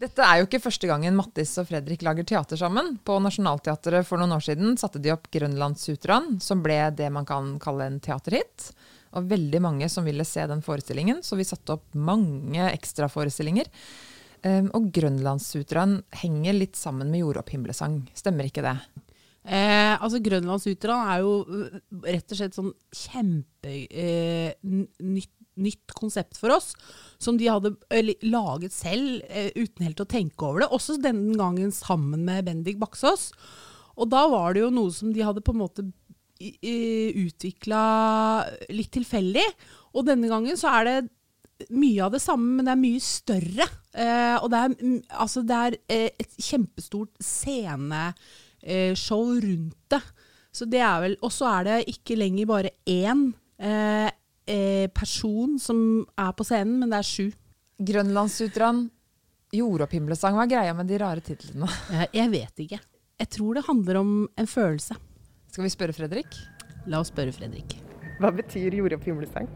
Dette 0.00 0.25
er 0.25 0.39
jo 0.41 0.47
ikke 0.47 0.62
første 0.65 0.89
gangen 0.89 1.17
Mattis 1.19 1.50
og 1.61 1.67
Fredrik 1.69 2.00
lager 2.07 2.25
teater 2.25 2.57
sammen. 2.57 2.95
På 3.05 3.19
Nationaltheatret 3.21 4.07
for 4.09 4.17
noen 4.17 4.33
år 4.33 4.47
siden 4.47 4.79
satte 4.81 5.03
de 5.03 5.12
opp 5.12 5.29
Grønlandssutraen, 5.29 6.39
som 6.41 6.62
ble 6.65 6.79
det 6.97 7.11
man 7.12 7.29
kan 7.29 7.59
kalle 7.61 7.91
en 7.91 7.99
teaterhit. 8.00 8.71
Og 9.19 9.26
veldig 9.31 9.61
mange 9.64 9.88
som 9.90 10.07
ville 10.07 10.26
se 10.29 10.45
den 10.47 10.62
forestillingen, 10.62 11.25
så 11.26 11.38
vi 11.38 11.47
satte 11.49 11.75
opp 11.76 11.99
mange 11.99 12.69
ekstraforestillinger. 12.71 13.71
Um, 14.40 14.71
og 14.76 14.87
Grønlandssutraen 14.97 15.99
henger 16.23 16.57
litt 16.57 16.79
sammen 16.79 17.11
med 17.12 17.21
Jordopphimlesang, 17.25 18.00
stemmer 18.17 18.49
ikke 18.49 18.64
det? 18.64 18.79
Eh, 19.40 19.95
altså 19.97 20.21
Grønlandssutraen 20.21 21.11
er 21.11 21.21
jo 21.25 21.35
øh, 21.49 21.76
rett 22.05 22.33
og 22.33 22.38
slett 22.38 22.57
sånn 22.57 22.73
kjempe 22.93 23.73
eh, 23.88 24.52
nytt, 24.61 25.95
konsept 25.97 26.37
for 26.40 26.52
oss. 26.55 26.75
Som 27.21 27.40
de 27.40 27.49
hadde 27.49 27.73
laget 28.29 28.76
selv 28.76 29.25
eh, 29.29 29.50
uten 29.57 29.88
helt 29.88 30.05
å 30.05 30.09
tenke 30.09 30.47
over 30.47 30.64
det. 30.64 30.71
Også 30.76 31.00
denne 31.00 31.37
gangen 31.40 31.73
sammen 31.75 32.25
med 32.29 32.47
Bendik 32.49 32.81
Baksås. 32.81 33.31
Og 34.00 34.12
da 34.12 34.26
var 34.33 34.55
det 34.55 34.64
jo 34.64 34.71
noe 34.73 34.93
som 34.95 35.12
de 35.12 35.25
hadde 35.25 35.45
på 35.45 35.57
en 35.57 35.62
måte 35.64 35.88
utvikla 36.40 37.85
litt 38.73 38.92
tilfeldig. 38.97 39.47
Og 39.97 40.06
denne 40.09 40.30
gangen 40.30 40.59
så 40.59 40.73
er 40.80 40.88
det 40.88 40.99
mye 41.75 42.04
av 42.04 42.14
det 42.14 42.23
samme, 42.23 42.56
men 42.56 42.66
det 42.66 42.73
er 42.73 42.80
mye 42.80 43.00
større. 43.04 43.66
Eh, 43.92 44.37
og 44.40 44.49
det 44.52 44.61
er, 44.61 44.68
altså 45.20 45.42
det 45.47 45.59
er 45.59 45.76
eh, 45.90 46.11
et 46.23 46.38
kjempestort 46.40 47.12
sceneshow 47.25 49.35
eh, 49.35 49.42
rundt 49.44 49.76
det. 49.92 50.00
Så 50.50 50.66
det 50.66 50.80
er 50.82 50.97
vel 51.04 51.12
Og 51.23 51.30
så 51.30 51.47
er 51.47 51.66
det 51.68 51.90
ikke 51.92 52.16
lenger 52.18 52.49
bare 52.50 52.73
én 52.90 53.28
eh, 53.62 54.09
eh, 54.50 54.87
person 54.90 55.59
som 55.62 56.06
er 56.18 56.32
på 56.35 56.47
scenen, 56.49 56.80
men 56.80 56.90
det 56.90 57.02
er 57.02 57.11
sju. 57.11 57.28
Grønlandssutraen, 57.80 58.88
jordopphimlesang, 59.54 60.35
hva 60.37 60.47
er 60.47 60.54
greia 60.54 60.75
med 60.76 60.90
de 60.90 60.99
rare 61.00 61.23
titlene? 61.25 61.68
jeg 62.18 62.32
vet 62.32 62.66
ikke. 62.66 62.80
Jeg 63.20 63.28
tror 63.37 63.56
det 63.56 63.68
handler 63.68 64.00
om 64.00 64.12
en 64.38 64.49
følelse. 64.49 64.94
Skal 65.50 65.66
vi 65.66 65.71
spørre 65.73 65.95
Fredrik? 65.97 66.37
La 66.87 67.00
oss 67.02 67.09
spørre 67.11 67.33
Fredrik. 67.35 67.75
Hva 68.23 68.30
betyr 68.30 68.76
jord 68.78 68.95
opp 68.95 69.07
himlesang? 69.09 69.49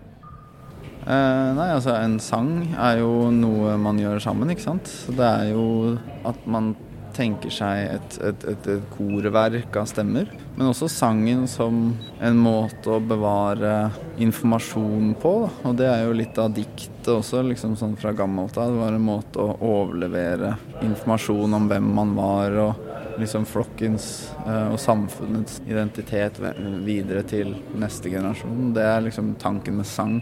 Eh, 1.04 1.50
nei, 1.54 1.68
altså 1.70 1.94
en 1.94 2.16
sang 2.18 2.50
er 2.72 2.98
jo 2.98 3.28
noe 3.30 3.76
man 3.78 4.00
gjør 4.02 4.18
sammen, 4.24 4.50
ikke 4.50 4.64
sant. 4.64 4.90
Så 4.90 5.14
det 5.14 5.28
er 5.28 5.52
jo 5.52 5.94
at 6.26 6.48
man 6.50 6.72
tenker 7.14 7.52
seg 7.54 7.92
et, 7.92 8.16
et, 8.26 8.46
et, 8.50 8.66
et 8.74 8.88
korverk 8.96 9.78
av 9.78 9.86
stemmer. 9.86 10.32
Men 10.56 10.72
også 10.72 10.88
sangen 10.90 11.44
som 11.46 11.92
en 12.18 12.40
måte 12.42 12.96
å 12.96 12.98
bevare 12.98 13.92
informasjon 14.18 15.14
på. 15.22 15.34
Da. 15.44 15.52
Og 15.70 15.78
det 15.78 15.86
er 15.92 16.02
jo 16.08 16.18
litt 16.18 16.40
av 16.42 16.50
diktet 16.56 17.12
også, 17.14 17.44
liksom 17.46 17.78
sånn 17.78 17.94
fra 18.00 18.10
gammelt 18.18 18.58
av. 18.58 18.74
Det 18.74 18.82
var 18.82 18.98
en 18.98 19.06
måte 19.12 19.46
å 19.46 19.54
overlevere 19.62 20.56
informasjon 20.82 21.54
om 21.60 21.70
hvem 21.70 21.94
man 22.00 22.18
var. 22.18 22.58
og 22.66 22.90
liksom 23.20 23.46
flokkens 23.48 24.06
uh, 24.46 24.72
og 24.72 24.78
samfunnets 24.82 25.60
identitet 25.68 26.40
videre 26.84 27.22
til 27.28 27.54
neste 27.78 28.12
generasjon. 28.12 28.72
Det 28.76 28.84
er 28.84 29.06
liksom 29.06 29.34
tanken 29.40 29.78
med 29.80 29.88
sang. 29.88 30.18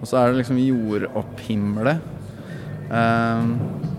Og 0.00 0.08
så 0.08 0.18
er 0.18 0.30
det 0.30 0.42
liksom 0.42 0.60
jordopphimle. 0.62 1.96
Uh, 2.92 3.92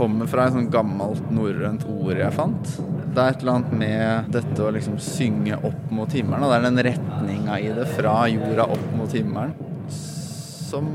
kommer 0.00 0.30
fra 0.30 0.46
et 0.46 0.54
sånt 0.54 0.72
gammelt 0.72 1.26
norrønt 1.34 1.84
ord 1.90 2.16
jeg 2.16 2.32
fant. 2.32 2.76
Det 3.10 3.20
er 3.20 3.34
et 3.34 3.42
eller 3.42 3.58
annet 3.58 3.74
med 3.82 4.30
dette 4.36 4.62
å 4.64 4.70
liksom 4.72 4.96
synge 5.02 5.58
opp 5.66 5.90
mot 5.92 6.14
himmelen. 6.14 6.46
Og 6.46 6.52
det 6.52 6.60
er 6.60 6.66
den 6.68 6.84
retninga 6.86 7.58
i 7.60 7.72
det, 7.76 7.88
fra 7.96 8.14
jorda 8.30 8.68
opp 8.70 8.86
mot 8.96 9.16
himmelen, 9.16 9.52
som 9.90 10.88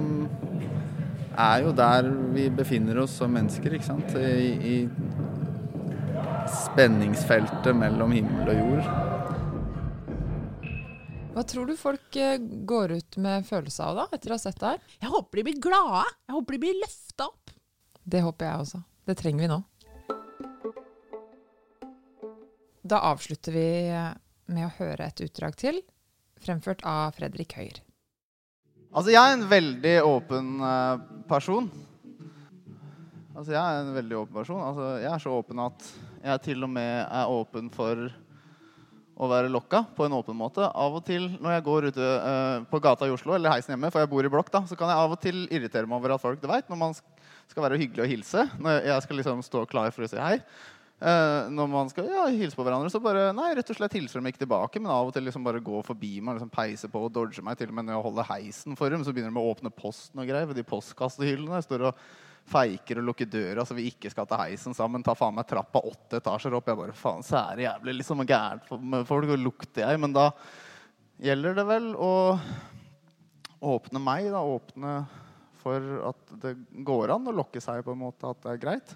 er 1.36 1.66
jo 1.66 1.74
der 1.76 2.08
vi 2.34 2.48
befinner 2.54 3.02
oss 3.04 3.18
som 3.20 3.34
mennesker, 3.36 3.76
ikke 3.76 3.90
sant. 3.90 4.16
I, 4.16 4.54
i 4.56 4.76
spenningsfeltet 6.52 7.76
mellom 7.78 8.14
himmel 8.16 8.52
og 8.54 8.60
jord. 8.60 8.90
Hva 11.36 11.44
tror 11.44 11.68
du 11.68 11.76
folk 11.76 12.16
eh, 12.16 12.40
går 12.40 12.96
ut 12.96 13.18
med 13.20 13.48
følelse 13.48 13.84
av 13.84 13.98
da, 14.00 14.06
etter 14.16 14.32
å 14.32 14.38
ha 14.38 14.42
sett 14.42 14.60
det 14.62 14.76
her? 14.76 14.84
Jeg 15.02 15.12
håper 15.12 15.42
de 15.42 15.46
blir 15.50 15.58
glade. 15.66 16.04
Jeg 16.30 16.36
håper 16.38 16.56
de 16.56 16.60
blir 16.64 16.78
løfta 16.80 17.28
opp. 17.28 17.52
Det 18.06 18.22
håper 18.24 18.48
jeg 18.48 18.62
også. 18.64 18.84
Det 19.06 19.16
trenger 19.20 19.44
vi 19.44 19.50
nå. 19.52 19.58
Da 22.86 23.02
avslutter 23.10 23.52
vi 23.58 23.68
eh, 23.90 24.14
med 24.54 24.68
å 24.68 24.74
høre 24.78 25.10
et 25.10 25.26
utdrag 25.26 25.58
til, 25.60 25.82
fremført 26.40 26.86
av 26.88 27.18
Fredrik 27.18 27.58
Høyer. 27.58 27.82
Altså, 28.96 29.12
jeg 29.12 29.20
er 29.20 29.36
en 29.36 29.48
veldig 29.52 29.96
åpen 30.08 30.52
uh, 30.64 31.02
person. 31.28 31.68
Altså, 33.36 33.52
jeg 33.52 33.60
er 33.60 33.80
en 33.82 33.96
veldig 33.98 34.20
åpen 34.22 34.38
person. 34.38 34.62
Altså, 34.64 34.86
jeg 35.02 35.12
er 35.12 35.24
så 35.26 35.34
åpen 35.36 35.64
at 35.66 35.90
jeg 36.26 36.44
til 36.50 36.66
og 36.66 36.72
med 36.74 37.06
er 37.06 37.32
åpen 37.32 37.72
for 37.74 38.08
å 39.16 39.28
være 39.32 39.52
lokka 39.52 39.86
på 39.96 40.06
en 40.06 40.16
åpen 40.18 40.36
måte. 40.36 40.66
Av 40.68 40.98
og 40.98 41.06
til 41.08 41.30
når 41.40 41.56
jeg 41.56 41.66
går 41.70 41.90
ute 41.92 42.08
uh, 42.26 42.66
på 42.68 42.82
gata 42.84 43.08
i 43.08 43.14
Oslo 43.16 43.36
eller 43.38 43.54
heisen 43.54 43.76
hjemme, 43.76 43.92
for 43.94 44.04
jeg 44.04 44.12
bor 44.12 44.28
i 44.28 44.32
blokk, 44.32 44.52
da, 44.52 44.66
så 44.68 44.78
kan 44.80 44.92
jeg 44.92 45.04
av 45.06 45.16
og 45.16 45.22
til 45.24 45.46
irritere 45.48 45.88
meg 45.88 46.02
over 46.02 46.16
at 46.16 46.24
folk 46.24 46.42
det 46.42 46.52
vet, 46.52 46.68
når 46.72 46.82
man 46.82 46.98
skal 47.48 47.68
være 47.68 47.80
hyggelig 47.80 48.04
og 48.04 48.12
hilse, 48.12 48.48
når 48.60 48.90
jeg 48.90 49.06
skal 49.06 49.22
liksom 49.22 49.46
stå 49.46 49.64
klar 49.72 49.94
for 49.96 50.08
å 50.08 50.12
si 50.12 50.20
hei 50.22 50.40
Uh, 50.96 51.52
Når 51.52 51.68
man 51.68 51.90
skal 51.92 52.06
ja, 52.08 52.22
hilse 52.32 52.56
på 52.56 52.64
hverandre, 52.64 52.88
så 52.88 53.02
bare 53.04 53.28
Nei, 53.36 53.50
rett 53.58 53.68
og 53.68 53.76
slett 53.76 53.98
hilser 53.98 54.22
de 54.24 54.32
ikke 54.32 54.46
tilbake, 54.46 54.80
men 54.80 54.94
av 54.94 55.10
og 55.10 55.16
til 55.16 55.26
liksom 55.28 55.44
bare 55.44 55.60
gå 55.60 55.82
forbi 55.84 56.22
meg, 56.22 56.38
liksom 56.38 56.54
peise 56.54 56.88
på 56.92 57.02
og 57.04 57.12
dodge 57.12 57.44
meg. 57.44 57.58
Til 57.60 57.74
og 57.74 57.76
med 57.76 57.90
når 57.90 57.98
jeg 57.98 58.06
holder 58.06 58.30
heisen 58.30 58.78
for 58.80 58.94
dem, 58.94 59.04
så 59.04 59.12
begynner 59.12 59.36
de 59.36 59.42
å 59.42 59.52
åpne 59.52 59.74
posten 59.76 60.24
og 60.24 60.30
greier 60.30 60.48
ved 60.48 60.56
de 60.56 60.64
postkassehyllene. 60.70 61.60
Jeg 61.60 61.68
står 61.68 61.90
og 61.90 62.00
feiker 62.50 63.02
og 63.02 63.10
lukker 63.10 63.30
døra 63.30 63.66
så 63.66 63.76
vi 63.78 63.88
ikke 63.90 64.12
skal 64.14 64.28
til 64.30 64.42
heisen 64.42 64.76
sammen. 64.78 65.04
Ta 65.06 65.16
faen 65.18 65.36
meg 65.38 65.48
trappa 65.50 65.82
åtte 65.82 66.22
etasjer 66.22 66.56
opp. 66.58 66.70
Jeg 66.70 66.80
bare, 66.80 66.96
faen, 66.98 67.26
det 67.58 67.66
jævlig 67.66 67.98
liksom 68.00 68.26
gærent 68.26 68.72
med 68.82 69.06
folk, 69.10 69.34
og 69.34 69.42
lukter 69.42 69.86
jeg. 69.86 70.02
Men 70.02 70.16
da 70.16 70.30
gjelder 71.26 71.58
det 71.60 71.68
vel 71.70 71.92
å 71.98 72.14
åpne 73.66 74.02
meg, 74.04 74.30
da. 74.34 74.44
Åpne 74.46 74.98
for 75.66 75.90
at 76.12 76.36
det 76.44 76.54
går 76.86 77.16
an 77.16 77.32
å 77.32 77.34
lokke 77.34 77.64
seg 77.64 77.82
på 77.86 77.96
en 77.96 78.04
måte 78.04 78.30
at 78.30 78.44
det 78.44 78.54
er 78.54 78.62
greit. 78.62 78.96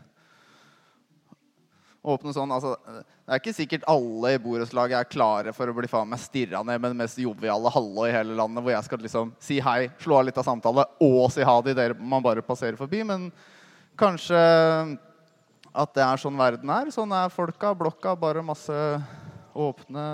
Åpne 2.00 2.32
sånn, 2.32 2.52
altså, 2.56 2.78
Det 2.88 3.34
er 3.34 3.42
ikke 3.42 3.54
sikkert 3.58 3.88
alle 3.92 4.32
i 4.32 4.40
borettslaget 4.40 4.96
er 4.96 5.10
klare 5.12 5.52
for 5.56 5.68
å 5.68 5.76
bli 5.76 5.90
faen 5.92 6.08
meg 6.08 6.22
stirra 6.24 6.62
ned 6.64 6.80
med 6.80 6.94
det 6.94 7.00
mest 7.02 7.20
joviale 7.20 7.72
halve 7.76 8.08
i 8.08 8.14
hele 8.16 8.38
landet, 8.40 8.64
hvor 8.64 8.72
jeg 8.72 8.88
skal 8.88 9.04
liksom 9.04 9.34
si 9.44 9.60
hei, 9.60 9.90
slå 10.00 10.22
av 10.22 10.30
litt 10.30 10.40
av 10.40 10.48
samtale 10.48 10.86
og 11.04 11.26
si 11.34 11.44
ha 11.44 11.58
det 11.62 11.76
idet 11.76 12.00
man 12.00 12.24
bare 12.24 12.46
passerer 12.46 12.80
forbi. 12.80 13.04
Men 13.04 13.28
kanskje 14.00 14.40
at 15.70 15.96
det 15.96 16.06
er 16.06 16.22
sånn 16.22 16.40
verden 16.40 16.72
er. 16.74 16.92
Sånn 16.94 17.12
er 17.14 17.34
folka. 17.34 17.74
Blokka. 17.78 18.16
Bare 18.18 18.46
masse 18.46 18.78
åpne 19.54 20.06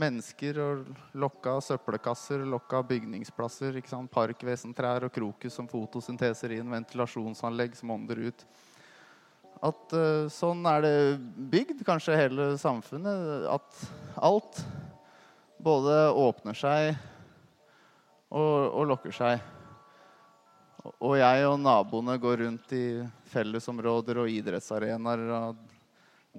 mennesker 0.00 0.58
og 0.62 0.90
lokka 1.18 1.56
søppelkasser, 1.64 2.44
lokka 2.48 2.82
bygningsplasser. 2.88 3.78
ikke 3.78 3.92
sant? 3.92 4.10
Parkvesentrær 4.12 5.06
og 5.06 5.14
krokus 5.14 5.56
som 5.56 5.68
fotosynteser 5.70 6.56
inn, 6.58 6.70
ventilasjonsanlegg 6.72 7.76
som 7.78 7.94
ånder 7.96 8.26
ut. 8.30 8.44
At 9.60 9.92
uh, 9.92 10.24
sånn 10.32 10.64
er 10.68 10.84
det 10.84 10.96
bygd, 11.52 11.82
kanskje 11.84 12.16
hele 12.16 12.50
samfunnet. 12.60 13.48
At 13.52 13.82
alt 14.16 14.62
både 15.60 15.96
åpner 16.16 16.56
seg 16.56 16.94
og, 18.30 18.70
og 18.72 18.86
lokker 18.88 19.12
seg. 19.12 19.42
Og 20.96 21.18
jeg 21.20 21.44
og 21.44 21.58
naboene 21.60 22.16
går 22.20 22.46
rundt 22.46 22.72
i 22.72 22.84
fellesområder 23.28 24.22
og 24.22 24.32
idrettsarenaer 24.32 25.26
og 25.36 25.58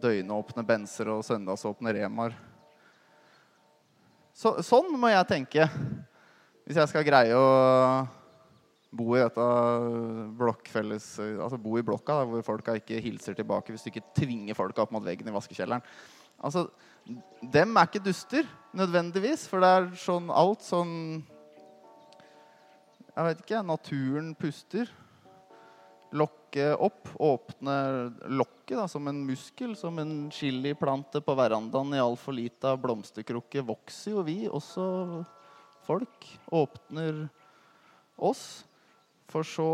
døgnåpne 0.02 0.64
benser 0.66 1.12
og 1.14 1.22
søndagsåpne 1.28 1.94
remaer. 2.00 2.34
Så, 4.34 4.56
sånn 4.66 4.90
må 4.98 5.12
jeg 5.12 5.28
tenke 5.30 5.68
hvis 6.66 6.80
jeg 6.80 6.90
skal 6.90 7.06
greie 7.06 7.36
å 7.36 7.52
bo 8.92 9.14
i 9.16 9.22
dette 9.24 9.44
blokkfelles 10.40 11.06
Altså 11.22 11.60
bo 11.62 11.78
i 11.80 11.86
blokka 11.86 12.20
da, 12.20 12.28
hvor 12.28 12.44
folka 12.46 12.76
ikke 12.76 13.00
hilser 13.04 13.38
tilbake 13.38 13.72
hvis 13.72 13.86
du 13.86 13.92
ikke 13.92 14.10
tvinger 14.18 14.58
folka 14.58 14.84
opp 14.84 14.92
mot 14.96 15.06
veggen 15.06 15.30
i 15.32 15.36
vaskekjelleren. 15.36 15.84
Altså, 16.42 16.68
Dem 17.54 17.78
er 17.78 17.88
ikke 17.88 18.04
duster 18.04 18.48
nødvendigvis, 18.78 19.48
for 19.50 19.64
det 19.64 19.70
er 19.70 19.88
sånn 20.00 20.32
alt 20.34 20.66
sånn 20.66 20.96
Jeg 23.12 23.28
vet 23.28 23.42
ikke. 23.44 23.62
Naturen 23.68 24.34
puster. 24.40 24.92
Lokke 26.16 26.70
opp. 26.80 27.10
Åpne 27.20 27.76
lokket 28.32 28.78
da, 28.80 28.86
som 28.92 29.10
en 29.12 29.20
muskel. 29.28 29.76
Som 29.76 30.00
en 30.00 30.14
chiliplante 30.32 31.20
på 31.24 31.36
verandaen 31.36 31.92
i 31.98 32.02
altfor 32.02 32.38
lita 32.38 32.78
blomsterkrukke 32.80 33.66
vokser 33.68 34.16
jo 34.16 34.24
vi, 34.28 34.38
også 34.48 34.86
folk. 35.88 36.30
Åpner 36.56 37.26
oss 38.22 38.64
for 39.32 39.48
så 39.48 39.72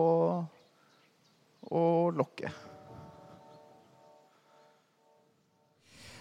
å 1.67 1.85
lokke. 2.15 2.51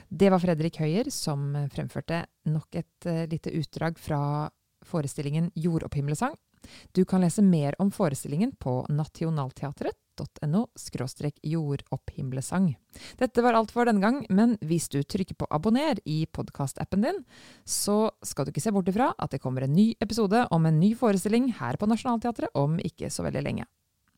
Det 0.06 0.30
var 0.30 0.40
Fredrik 0.40 0.78
Høyer 0.80 1.10
som 1.10 1.50
fremførte 1.72 2.24
nok 2.48 2.78
et 2.78 3.08
uh, 3.10 3.24
lite 3.28 3.52
utdrag 3.58 3.98
fra 3.98 4.48
forestillingen 4.86 5.50
Jordopphimlesang. 5.58 6.36
Du 6.92 7.04
kan 7.04 7.24
lese 7.24 7.44
mer 7.44 7.76
om 7.82 7.92
forestillingen 7.94 8.56
på 8.60 8.82
nationalteatret.no 8.88 10.66
jordopphimlesang. 11.42 12.70
Dette 13.20 13.44
var 13.44 13.54
alt 13.54 13.74
for 13.74 13.84
denne 13.84 14.00
gang, 14.00 14.22
men 14.30 14.56
hvis 14.64 14.88
du 14.88 15.02
trykker 15.02 15.36
på 15.36 15.48
abonner 15.50 16.00
i 16.04 16.24
podkastappen 16.26 17.04
din, 17.04 17.22
så 17.64 18.10
skal 18.24 18.46
du 18.46 18.54
ikke 18.54 18.64
se 18.64 18.72
bort 18.72 18.88
ifra 18.88 19.12
at 19.18 19.30
det 19.30 19.42
kommer 19.44 19.66
en 19.66 19.76
ny 19.76 19.92
episode 20.00 20.46
om 20.50 20.66
en 20.66 20.80
ny 20.80 20.94
forestilling 20.96 21.52
her 21.60 21.76
på 21.76 21.88
Nationaltheatret 21.90 22.54
om 22.54 22.80
ikke 22.80 23.12
så 23.12 23.26
veldig 23.26 23.44
lenge. 23.44 23.66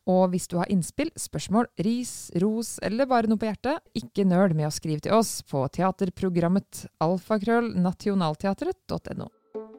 Og 0.09 0.31
hvis 0.31 0.47
du 0.49 0.55
har 0.57 0.71
innspill, 0.73 1.11
spørsmål, 1.19 1.67
ris, 1.85 2.31
ros 2.41 2.79
eller 2.85 3.05
bare 3.09 3.27
noe 3.29 3.39
på 3.39 3.49
hjertet, 3.49 3.77
ikke 3.97 4.25
nøl 4.25 4.55
med 4.57 4.67
å 4.69 4.73
skrive 4.73 5.01
til 5.05 5.13
oss 5.17 5.31
på 5.45 5.59
teaterprogrammet 5.75 6.85
alfakrøllnationalteatret.no. 7.05 9.27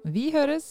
Vi 0.07 0.31
høres! 0.37 0.67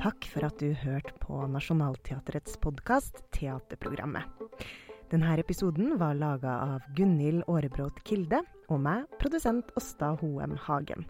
Takk 0.00 0.24
for 0.32 0.46
at 0.46 0.56
du 0.56 0.70
hørte 0.80 1.12
på 1.20 1.42
Nationaltheatrets 1.52 2.54
podkast 2.62 3.18
Teaterprogrammet. 3.36 4.24
Denne 5.12 5.34
episoden 5.36 5.98
var 6.00 6.16
laga 6.16 6.54
av 6.76 6.86
Gunhild 6.96 7.42
Aarebrot 7.44 8.00
Kilde 8.08 8.40
og 8.72 8.80
meg, 8.80 9.04
produsent 9.20 9.68
Åsta 9.76 10.14
Hoem 10.22 10.54
Hagen. 10.64 11.04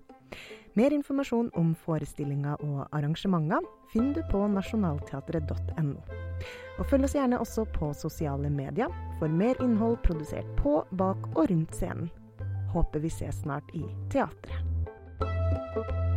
Mer 0.74 0.90
informasjon 0.96 1.52
om 1.54 1.70
forestillinger 1.84 2.58
og 2.66 2.82
arrangementer 2.90 3.62
finner 3.94 4.18
du 4.18 4.26
på 4.32 4.42
nasjonalteatret.no. 4.56 5.94
Og 6.80 6.90
følg 6.90 7.06
oss 7.06 7.14
gjerne 7.14 7.38
også 7.38 7.68
på 7.70 7.92
sosiale 7.94 8.50
medier 8.50 8.90
for 9.20 9.30
mer 9.30 9.54
innhold 9.62 10.00
produsert 10.02 10.50
på, 10.58 10.80
bak 10.98 11.30
og 11.36 11.46
rundt 11.46 11.78
scenen. 11.78 12.10
Håper 12.74 13.06
vi 13.06 13.14
ses 13.14 13.44
snart 13.44 13.70
i 13.70 13.86
teatret. 14.10 16.09